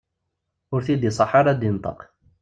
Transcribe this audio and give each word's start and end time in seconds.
Ur 0.73 0.81
t-id-iṣaḥ 0.85 1.31
ara 1.39 1.49
ad 1.51 1.57
d-inṭeq. 1.59 1.99